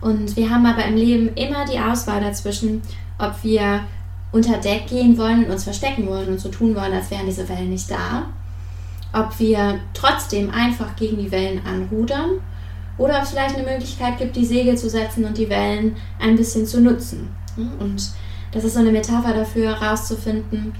[0.00, 2.80] Und wir haben aber im Leben immer die Auswahl dazwischen,
[3.18, 3.80] ob wir
[4.32, 7.48] unter Deck gehen wollen und uns verstecken wollen und so tun wollen, als wären diese
[7.48, 8.26] Wellen nicht da.
[9.12, 12.40] Ob wir trotzdem einfach gegen die Wellen anrudern
[12.98, 16.36] oder ob es vielleicht eine Möglichkeit gibt, die Segel zu setzen und die Wellen ein
[16.36, 17.28] bisschen zu nutzen.
[17.78, 18.10] Und
[18.52, 20.72] das ist so eine Metapher dafür, herauszufinden,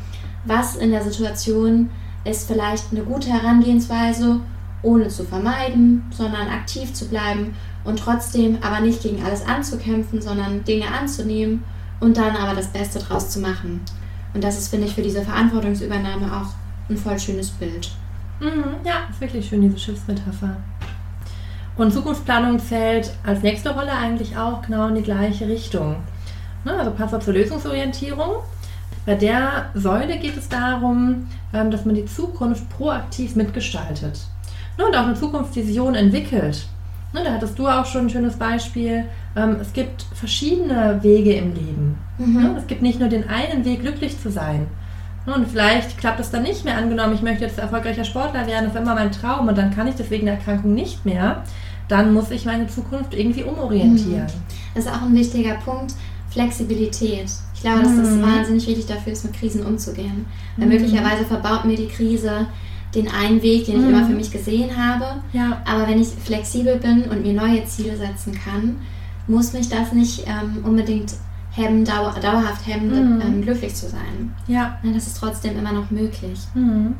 [0.44, 1.90] was in der Situation
[2.24, 4.40] ist vielleicht eine gute Herangehensweise,
[4.82, 10.64] ohne zu vermeiden, sondern aktiv zu bleiben und trotzdem aber nicht gegen alles anzukämpfen, sondern
[10.64, 11.64] Dinge anzunehmen
[12.00, 13.80] und dann aber das Beste draus zu machen.
[14.34, 16.48] Und das ist, finde ich, für diese Verantwortungsübernahme auch
[16.90, 17.90] ein voll schönes Bild.
[18.40, 20.56] Mhm, ja, ist wirklich schön, diese Schiffsmetapher.
[21.76, 25.96] Und Zukunftsplanung zählt als nächste Rolle eigentlich auch genau in die gleiche Richtung.
[26.64, 28.42] Ne, also passt zur Lösungsorientierung.
[29.04, 34.20] Bei der Säule geht es darum, ähm, dass man die Zukunft proaktiv mitgestaltet
[34.78, 36.66] ne, und auch eine Zukunftsvision entwickelt.
[37.12, 39.04] Ne, da hattest du auch schon ein schönes Beispiel.
[39.36, 41.98] Ähm, es gibt verschiedene Wege im Leben.
[42.18, 42.56] Mhm.
[42.56, 44.66] Es gibt nicht nur den einen Weg, glücklich zu sein.
[45.26, 46.76] Und vielleicht klappt es dann nicht mehr.
[46.76, 49.88] Angenommen, ich möchte jetzt erfolgreicher Sportler werden, das ist immer mein Traum und dann kann
[49.88, 51.42] ich das wegen der Erkrankung nicht mehr.
[51.88, 54.26] Dann muss ich meine Zukunft irgendwie umorientieren.
[54.74, 55.94] Das ist auch ein wichtiger Punkt.
[56.30, 57.30] Flexibilität.
[57.54, 58.22] Ich glaube, dass das mhm.
[58.22, 60.26] wahnsinnig wichtig dafür ist, mit Krisen umzugehen.
[60.56, 60.72] Weil mhm.
[60.72, 62.46] möglicherweise verbaut mir die Krise
[62.94, 63.88] den einen Weg, den ich mhm.
[63.88, 65.04] immer für mich gesehen habe.
[65.32, 65.62] Ja.
[65.64, 68.76] Aber wenn ich flexibel bin und mir neue Ziele setzen kann,
[69.26, 71.14] muss mich das nicht ähm, unbedingt
[71.50, 73.20] hemmen, dauer, dauerhaft hemmen, mhm.
[73.20, 74.34] ähm, glücklich zu sein.
[74.46, 74.78] Ja.
[74.82, 74.92] ja.
[74.92, 76.38] Das ist trotzdem immer noch möglich.
[76.54, 76.94] Mhm.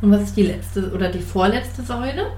[0.00, 2.32] Und was ist die letzte oder die vorletzte Säule?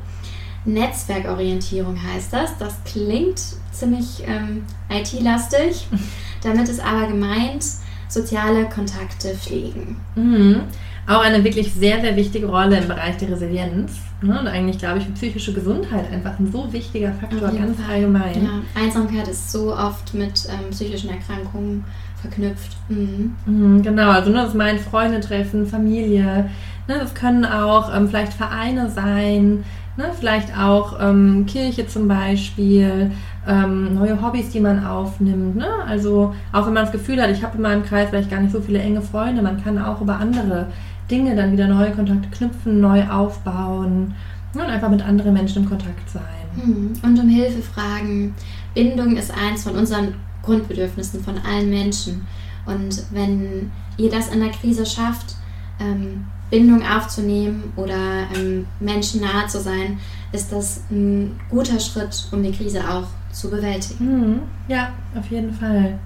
[0.69, 2.57] Netzwerkorientierung heißt das.
[2.59, 3.41] Das klingt
[3.73, 5.89] ziemlich ähm, IT-lastig.
[6.43, 7.65] Damit ist aber gemeint,
[8.09, 9.97] soziale Kontakte pflegen.
[10.15, 10.61] Mhm.
[11.07, 13.93] Auch eine wirklich sehr, sehr wichtige Rolle im Bereich der Resilienz.
[14.21, 14.39] Ne?
[14.39, 17.95] Und eigentlich, glaube ich, für psychische Gesundheit einfach ein so wichtiger Faktor, ganz Fall.
[17.95, 18.45] allgemein.
[18.45, 18.83] Ja.
[18.83, 21.85] Einsamkeit ist so oft mit ähm, psychischen Erkrankungen
[22.21, 22.77] verknüpft.
[22.89, 23.35] Mhm.
[23.47, 26.51] Mhm, genau, also ne, das meint Freunde treffen, Familie.
[26.89, 29.65] Ne, das können auch ähm, vielleicht Vereine sein,
[29.99, 30.13] Ne?
[30.17, 33.11] Vielleicht auch ähm, Kirche zum Beispiel,
[33.49, 35.57] ähm, neue Hobbys, die man aufnimmt.
[35.57, 35.67] Ne?
[35.89, 38.53] Also auch wenn man das Gefühl hat, ich habe in meinem Kreis vielleicht gar nicht
[38.53, 40.69] so viele enge Freunde, man kann auch über andere
[41.11, 44.15] Dinge dann wieder neue Kontakte knüpfen, neu aufbauen
[44.55, 44.63] ne?
[44.63, 46.23] und einfach mit anderen Menschen im Kontakt sein.
[46.63, 46.93] Hm.
[47.03, 48.37] Und um Hilfe fragen.
[48.75, 52.25] Bindung ist eins von unseren Grundbedürfnissen von allen Menschen.
[52.67, 55.35] Und wenn ihr das in der Krise schafft,
[55.81, 59.99] ähm, Bindung aufzunehmen oder ähm, Menschen nahe zu sein,
[60.33, 64.05] ist das ein guter Schritt, um die Krise auch zu bewältigen.
[64.05, 64.41] Mhm.
[64.69, 65.99] Ja, auf jeden Fall.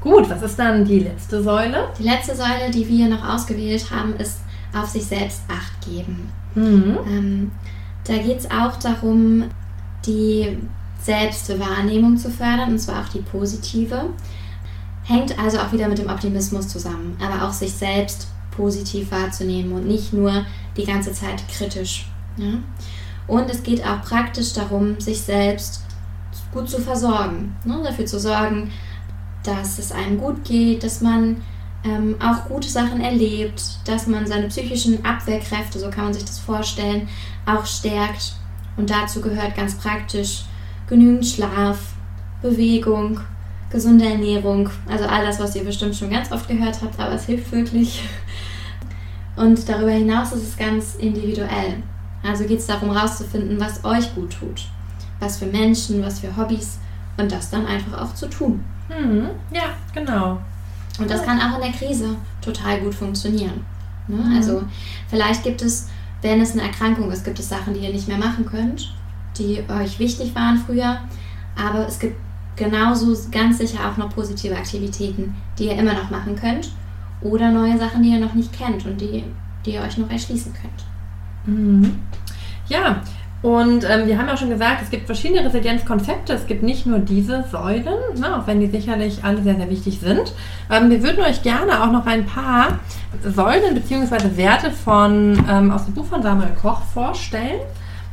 [0.00, 1.88] Gut, was ist dann die letzte Säule?
[1.98, 4.40] Die letzte Säule, die wir noch ausgewählt haben, ist
[4.74, 6.28] auf sich selbst Acht geben.
[6.54, 6.98] Mhm.
[7.06, 7.50] Ähm,
[8.04, 9.44] da geht es auch darum,
[10.04, 10.58] die
[11.00, 14.06] Selbstwahrnehmung zu fördern, und zwar auch die positive.
[15.04, 19.86] Hängt also auch wieder mit dem Optimismus zusammen, aber auch sich selbst positiv wahrzunehmen und
[19.86, 20.44] nicht nur
[20.76, 22.06] die ganze Zeit kritisch.
[22.36, 22.58] Ja?
[23.26, 25.84] Und es geht auch praktisch darum, sich selbst
[26.52, 27.80] gut zu versorgen, ne?
[27.82, 28.70] dafür zu sorgen,
[29.42, 31.42] dass es einem gut geht, dass man
[31.84, 36.38] ähm, auch gute Sachen erlebt, dass man seine psychischen Abwehrkräfte, so kann man sich das
[36.38, 37.08] vorstellen,
[37.46, 38.34] auch stärkt.
[38.76, 40.44] Und dazu gehört ganz praktisch
[40.86, 41.94] genügend Schlaf,
[42.40, 43.20] Bewegung,
[43.70, 47.24] gesunde Ernährung, also all das, was ihr bestimmt schon ganz oft gehört habt, aber es
[47.24, 48.02] hilft wirklich.
[49.42, 51.82] Und darüber hinaus ist es ganz individuell.
[52.22, 54.68] Also geht es darum, herauszufinden, was euch gut tut.
[55.18, 56.78] Was für Menschen, was für Hobbys
[57.16, 58.62] und das dann einfach auch zu tun.
[58.88, 59.30] Mhm.
[59.52, 60.38] Ja, genau.
[61.00, 63.64] Und das kann auch in der Krise total gut funktionieren.
[64.06, 64.16] Ne?
[64.16, 64.36] Mhm.
[64.36, 64.62] Also
[65.08, 65.88] vielleicht gibt es,
[66.20, 68.94] wenn es eine Erkrankung ist, gibt es Sachen, die ihr nicht mehr machen könnt,
[69.36, 70.98] die euch wichtig waren früher.
[71.56, 72.16] Aber es gibt
[72.54, 76.70] genauso ganz sicher auch noch positive Aktivitäten, die ihr immer noch machen könnt
[77.24, 79.24] oder neue Sachen, die ihr noch nicht kennt und die,
[79.64, 81.56] die ihr euch noch erschließen könnt.
[81.56, 82.00] Mhm.
[82.68, 83.02] Ja,
[83.42, 86.32] und ähm, wir haben ja schon gesagt, es gibt verschiedene Resilienzkonzepte.
[86.32, 89.98] Es gibt nicht nur diese Säulen, ne, auch wenn die sicherlich alle sehr, sehr wichtig
[89.98, 90.32] sind.
[90.70, 92.78] Ähm, wir würden euch gerne auch noch ein paar
[93.24, 94.36] Säulen bzw.
[94.36, 97.60] Werte von, ähm, aus dem Buch von Samuel Koch vorstellen.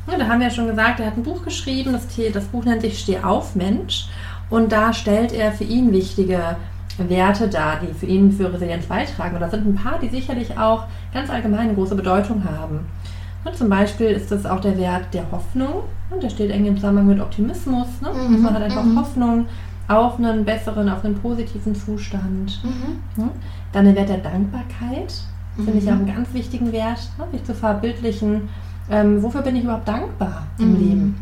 [0.07, 1.93] Da haben wir ja schon gesagt, er hat ein Buch geschrieben.
[1.93, 4.07] Das, das Buch nennt sich Steh auf, Mensch.
[4.49, 6.57] Und da stellt er für ihn wichtige
[7.07, 9.35] Werte dar, die für ihn für Resilienz beitragen.
[9.35, 12.79] Und da sind ein paar, die sicherlich auch ganz allgemein große Bedeutung haben.
[13.45, 15.83] Und zum Beispiel ist das auch der Wert der Hoffnung.
[16.09, 17.87] Und der steht eng im Zusammenhang mit Optimismus.
[18.01, 18.09] Ne?
[18.11, 18.41] Mhm.
[18.41, 18.99] Man hat einfach mhm.
[18.99, 19.45] Hoffnung
[19.87, 22.59] auf einen besseren, auf einen positiven Zustand.
[22.63, 23.29] Mhm.
[23.71, 25.13] Dann der Wert der Dankbarkeit.
[25.55, 25.63] Mhm.
[25.63, 27.25] Finde ich auch einen ganz wichtigen Wert, ne?
[27.31, 28.49] sich zu verbildlichen.
[28.91, 30.79] Ähm, wofür bin ich überhaupt dankbar im mhm.
[30.79, 31.15] Leben?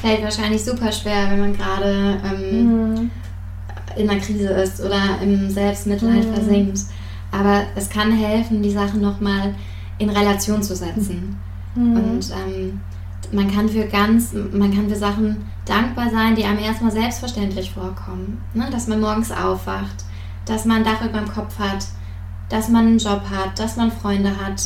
[0.00, 3.10] Fällt wahrscheinlich super schwer, wenn man gerade ähm, mhm.
[3.96, 6.34] In einer Krise ist oder im Selbstmitleid mhm.
[6.34, 6.80] versinkt.
[7.30, 9.54] Aber es kann helfen, die Sachen nochmal
[9.98, 11.38] in Relation zu setzen.
[11.74, 11.96] Mhm.
[11.96, 12.80] Und ähm,
[13.32, 18.42] man kann für ganz, man kann für Sachen dankbar sein, die einem erstmal selbstverständlich vorkommen.
[18.54, 18.68] Ne?
[18.70, 20.04] Dass man morgens aufwacht,
[20.44, 21.86] dass man ein Dach über dem Kopf hat,
[22.48, 24.62] dass man einen Job hat, dass man Freunde hat.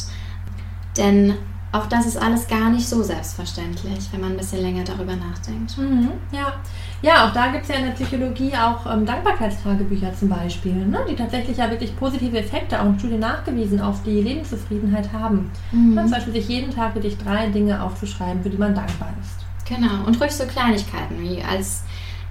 [0.96, 1.34] Denn
[1.72, 5.76] auch das ist alles gar nicht so selbstverständlich, wenn man ein bisschen länger darüber nachdenkt.
[5.78, 6.54] Mhm, ja.
[7.02, 11.00] Ja, auch da gibt es ja in der Psychologie auch ähm, Dankbarkeitstagebücher zum Beispiel, ne?
[11.08, 15.50] die tatsächlich ja wirklich positive Effekte, auch in Studien nachgewiesen, auf die Lebenszufriedenheit haben.
[15.72, 15.94] Mhm.
[15.94, 16.02] Ne?
[16.02, 19.44] Zum Beispiel sich jeden Tag wirklich drei Dinge aufzuschreiben, für die man dankbar ist.
[19.68, 21.82] Genau, und ruhig so Kleinigkeiten wie als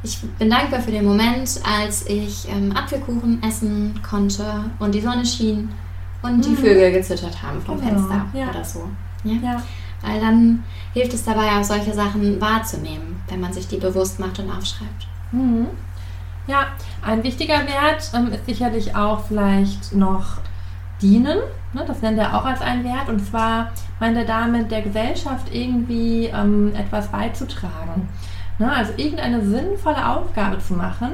[0.03, 4.45] ich bin dankbar für den Moment, als ich ähm, Apfelkuchen essen konnte
[4.77, 5.69] und die Sonne schien
[6.21, 6.57] und die mhm.
[6.57, 7.91] Vögel gezittert haben vom genau.
[7.91, 8.49] Fenster ja.
[8.49, 8.87] oder so.
[9.23, 9.33] Ja?
[9.41, 9.63] ja?
[10.05, 10.63] Weil dann
[10.93, 15.07] hilft es dabei auch solche Sachen wahrzunehmen, wenn man sich die bewusst macht und aufschreibt.
[15.31, 15.67] Mhm.
[16.47, 16.67] Ja,
[17.01, 20.37] ein wichtiger Wert ähm, ist sicherlich auch vielleicht noch
[21.01, 21.39] dienen.
[21.73, 21.83] Ne?
[21.87, 23.09] Das nennt er auch als einen Wert.
[23.09, 28.07] Und zwar meint er damit, der Gesellschaft irgendwie ähm, etwas beizutragen.
[28.59, 28.71] Ne?
[28.71, 31.11] Also irgendeine sinnvolle Aufgabe zu machen,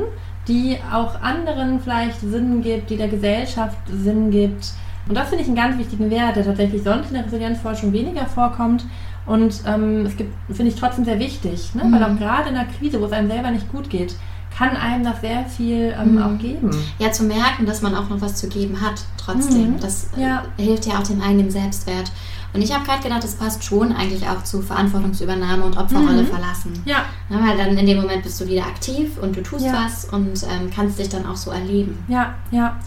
[0.47, 4.73] die auch anderen vielleicht Sinn gibt, die der Gesellschaft Sinn gibt.
[5.07, 8.25] Und das finde ich einen ganz wichtigen Wert, der tatsächlich sonst in der Resilienzforschung weniger
[8.25, 8.85] vorkommt.
[9.25, 11.83] Und ähm, es gibt, finde ich trotzdem sehr wichtig, ne?
[11.83, 11.93] Mhm.
[11.93, 14.15] weil auch gerade in der Krise, wo es einem selber nicht gut geht,
[14.55, 16.21] kann einem das sehr viel ähm, mhm.
[16.21, 16.71] auch geben.
[16.99, 19.73] Ja, zu merken, dass man auch noch was zu geben hat, trotzdem.
[19.73, 19.79] Mhm.
[19.79, 20.43] Das äh, ja.
[20.57, 22.11] hilft ja auch dem eigenen Selbstwert.
[22.53, 26.27] Und ich habe gerade gedacht, das passt schon eigentlich auch zu Verantwortungsübernahme und Opferrolle mhm.
[26.27, 26.73] verlassen.
[26.85, 27.05] Ja.
[27.29, 27.47] ja.
[27.47, 29.73] Weil dann in dem Moment bist du wieder aktiv und du tust ja.
[29.73, 31.97] was und ähm, kannst dich dann auch so erleben.
[32.09, 32.77] Ja, ja.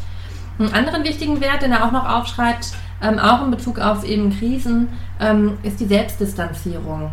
[0.58, 4.36] Einen anderen wichtigen Wert, den er auch noch aufschreibt, ähm, auch in Bezug auf eben
[4.38, 4.88] Krisen,
[5.20, 7.10] ähm, ist die Selbstdistanzierung.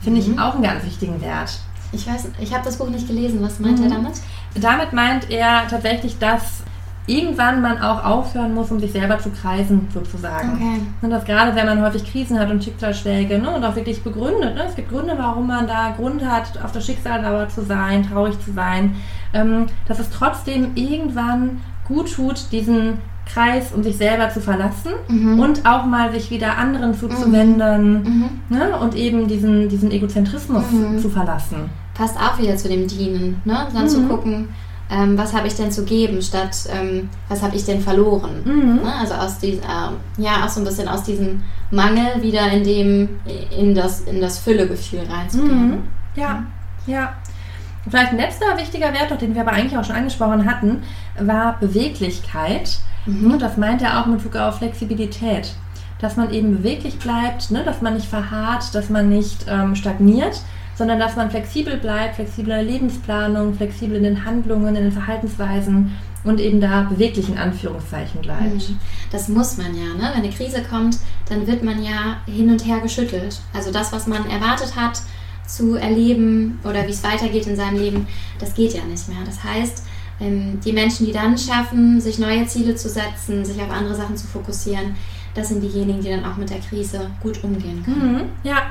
[0.00, 0.38] Finde ich mhm.
[0.38, 1.60] auch einen ganz wichtigen Wert.
[1.92, 3.42] Ich weiß, ich habe das Buch nicht gelesen.
[3.42, 3.84] Was meint mhm.
[3.84, 4.14] er damit?
[4.54, 6.62] Damit meint er tatsächlich, dass
[7.06, 10.54] irgendwann man auch aufhören muss, um sich selber zu kreisen, sozusagen.
[10.54, 10.80] Okay.
[11.02, 14.54] Und das gerade, wenn man häufig Krisen hat und Schicksalsschläge ne, und auch wirklich begründet.
[14.54, 14.64] Ne?
[14.68, 18.52] Es gibt Gründe, warum man da Grund hat, auf der Schicksalsdauer zu sein, traurig zu
[18.52, 18.96] sein,
[19.34, 25.38] ähm, dass es trotzdem irgendwann gut tut, diesen Kreis, um sich selber zu verlassen mhm.
[25.38, 28.30] und auch mal sich wieder anderen zuzuwenden mhm.
[28.48, 28.76] ne?
[28.78, 30.98] und eben diesen, diesen Egozentrismus mhm.
[30.98, 31.70] zu verlassen.
[31.94, 33.68] Passt auch wieder zu dem Dienen, ne?
[33.72, 34.08] dann zu mhm.
[34.08, 34.48] gucken,
[34.90, 38.42] ähm, was habe ich denn zu geben, statt ähm, was habe ich denn verloren.
[38.44, 38.82] Mhm.
[38.82, 38.94] Ne?
[39.00, 43.08] Also aus diesem, äh, ja, auch so ein bisschen aus diesem Mangel wieder in dem,
[43.56, 45.70] in das, in das Füllegefühl reinzugehen.
[45.70, 45.82] Mhm.
[46.16, 47.14] Ja,
[47.84, 47.90] ja.
[47.90, 50.82] Vielleicht ein letzter wichtiger Wert, den wir aber eigentlich auch schon angesprochen hatten,
[51.18, 52.78] war Beweglichkeit.
[53.06, 53.38] Mhm.
[53.38, 55.54] Das meint er auch mit Bezug auf Flexibilität.
[56.00, 57.62] Dass man eben beweglich bleibt, ne?
[57.64, 60.40] dass man nicht verharrt, dass man nicht ähm, stagniert,
[60.74, 66.40] sondern dass man flexibel bleibt, der Lebensplanung, flexibel in den Handlungen, in den Verhaltensweisen und
[66.40, 68.68] eben da beweglich in Anführungszeichen bleibt.
[68.68, 68.78] Mhm.
[69.10, 70.10] Das muss man ja, ne?
[70.14, 73.40] Wenn eine Krise kommt, dann wird man ja hin und her geschüttelt.
[73.52, 75.02] Also das, was man erwartet hat
[75.46, 78.06] zu erleben oder wie es weitergeht in seinem Leben,
[78.38, 79.18] das geht ja nicht mehr.
[79.24, 79.84] Das heißt,
[80.20, 84.16] ähm, die Menschen, die dann schaffen, sich neue Ziele zu setzen, sich auf andere Sachen
[84.16, 84.96] zu fokussieren,
[85.34, 88.12] das sind diejenigen, die dann auch mit der Krise gut umgehen können.
[88.12, 88.62] Mhm, ja,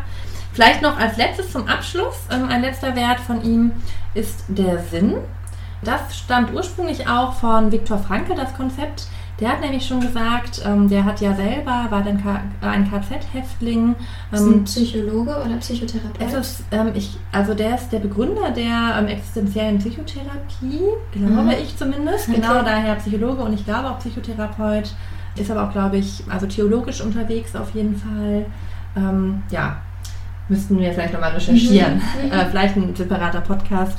[0.54, 3.72] Vielleicht noch als letztes zum Abschluss, ähm, ein letzter Wert von ihm
[4.14, 5.16] ist der Sinn.
[5.82, 9.08] Das stammt ursprünglich auch von Viktor Frankl, das Konzept.
[9.42, 12.22] Der hat nämlich schon gesagt, ähm, der hat ja selber, war dann
[12.62, 13.88] ein KZ-Häftling.
[13.88, 13.96] Ähm,
[14.32, 16.40] ist ein Psychologe oder Psychotherapeut?
[16.40, 21.50] Ist, ähm, ich, also der ist der Begründer der ähm, existenziellen Psychotherapie, glaube mhm.
[21.60, 22.30] ich zumindest.
[22.30, 22.40] Okay.
[22.40, 24.94] Genau daher Psychologe und ich glaube auch Psychotherapeut.
[25.36, 28.46] Ist aber auch, glaube ich, also theologisch unterwegs auf jeden Fall.
[28.96, 29.78] Ähm, ja,
[30.50, 31.96] müssten wir vielleicht nochmal recherchieren.
[31.96, 32.28] Mhm.
[32.28, 32.32] mhm.
[32.40, 33.98] Äh, vielleicht ein separater Podcast.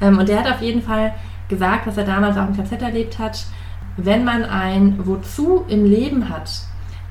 [0.00, 1.14] Und der hat auf jeden Fall
[1.48, 3.44] gesagt, was er damals auch im KZ erlebt hat,
[3.96, 6.50] wenn man ein Wozu im Leben hat,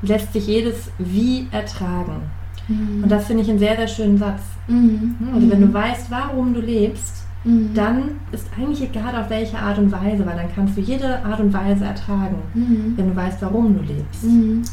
[0.02, 2.24] lässt sich jedes Wie ertragen.
[2.68, 3.04] Mhm.
[3.04, 4.42] Und das finde ich einen sehr, sehr schönen Satz.
[4.68, 5.16] Mhm.
[5.34, 5.74] Also wenn du mhm.
[5.74, 7.74] weißt, warum du lebst, mhm.
[7.74, 11.40] dann ist eigentlich egal auf welche Art und Weise, weil dann kannst du jede Art
[11.40, 12.94] und Weise ertragen, mhm.
[12.96, 14.26] wenn du weißt, warum du lebst.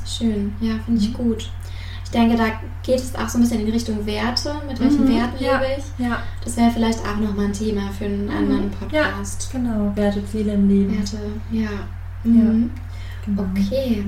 [0.06, 1.50] Schön, ja, finde ich gut
[2.08, 2.46] ich denke, da
[2.82, 4.54] geht es auch so ein bisschen in Richtung Werte.
[4.66, 6.06] Mit welchen mhm, Werten ja, lebe ich?
[6.06, 6.22] Ja.
[6.42, 8.30] Das wäre vielleicht auch nochmal ein Thema für einen mhm.
[8.30, 9.50] anderen Podcast.
[9.52, 9.92] Ja, genau.
[9.94, 10.96] Werte, Ziele im Leben.
[10.96, 11.18] Werte,
[11.50, 11.68] ja.
[12.24, 12.70] Mhm.
[13.24, 13.42] Genau.
[13.42, 14.04] Okay.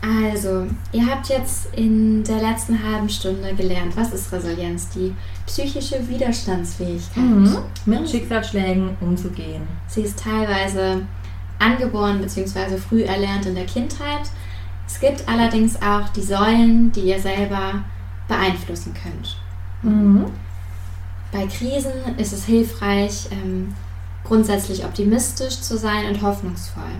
[0.00, 4.88] Also, ihr habt jetzt in der letzten halben Stunde gelernt, was ist Resilienz?
[4.88, 5.14] Die
[5.46, 7.22] psychische Widerstandsfähigkeit.
[7.22, 7.58] Mhm.
[7.86, 9.62] Mit Schicksalsschlägen umzugehen.
[9.86, 11.02] Sie ist teilweise
[11.60, 12.76] angeboren bzw.
[12.76, 14.28] früh erlernt in der Kindheit
[14.92, 17.82] es gibt allerdings auch die Säulen, die ihr selber
[18.28, 19.36] beeinflussen könnt.
[19.82, 20.26] Mhm.
[21.32, 23.74] Bei Krisen ist es hilfreich, ähm,
[24.22, 26.92] grundsätzlich optimistisch zu sein und hoffnungsvoll.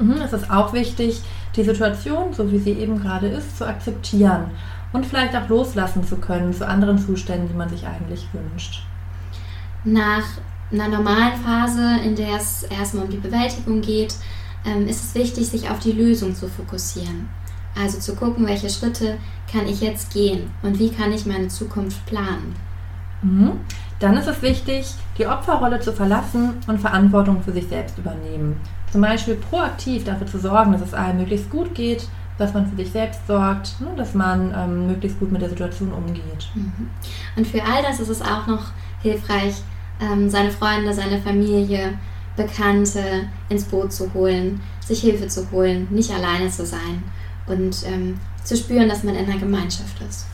[0.00, 1.20] Mhm, es ist auch wichtig,
[1.56, 4.50] die Situation, so wie sie eben gerade ist, zu akzeptieren
[4.92, 8.82] und vielleicht auch loslassen zu können zu anderen Zuständen, die man sich eigentlich wünscht.
[9.84, 10.24] Nach
[10.72, 14.14] einer normalen Phase, in der es erstmal um die Bewältigung geht,
[14.64, 17.28] ähm, ist es wichtig, sich auf die Lösung zu fokussieren.
[17.78, 19.18] Also zu gucken, welche Schritte
[19.50, 22.54] kann ich jetzt gehen und wie kann ich meine Zukunft planen.
[23.22, 23.52] Mhm.
[24.00, 28.58] Dann ist es wichtig, die Opferrolle zu verlassen und Verantwortung für sich selbst übernehmen.
[28.90, 32.76] Zum Beispiel proaktiv dafür zu sorgen, dass es allen möglichst gut geht, dass man für
[32.76, 36.50] sich selbst sorgt, ne, dass man ähm, möglichst gut mit der Situation umgeht.
[36.54, 36.88] Mhm.
[37.36, 38.72] Und für all das ist es auch noch
[39.02, 39.54] hilfreich,
[40.00, 41.98] ähm, seine Freunde, seine Familie,
[42.36, 47.02] Bekannte ins Boot zu holen, sich Hilfe zu holen, nicht alleine zu sein
[47.46, 50.26] und ähm, zu spüren, dass man in einer Gemeinschaft ist.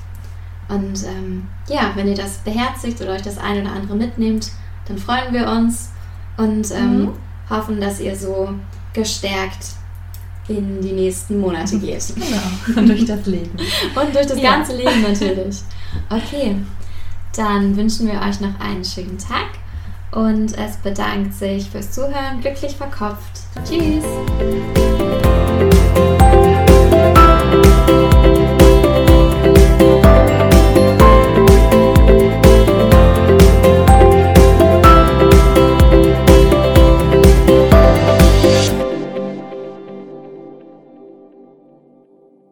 [0.68, 4.50] Und ähm, ja, wenn ihr das beherzigt oder euch das eine oder andere mitnehmt,
[4.86, 5.90] dann freuen wir uns
[6.36, 7.12] und ähm, mhm.
[7.48, 8.50] Hoffen, dass ihr so
[8.92, 9.76] gestärkt
[10.48, 12.04] in die nächsten Monate geht.
[12.14, 13.50] Genau, und durch das Leben.
[13.94, 14.56] Und durch das ja.
[14.56, 15.62] ganze Leben natürlich.
[16.10, 16.56] Okay,
[17.34, 19.46] dann wünschen wir euch noch einen schönen Tag
[20.10, 22.40] und es bedankt sich fürs Zuhören.
[22.42, 23.40] Glücklich verkopft.
[23.64, 24.04] Tschüss.